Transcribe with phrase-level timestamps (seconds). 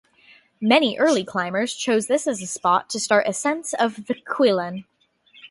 [0.59, 4.85] Many early climbers chose this as a spot to start ascents of the Cuillin.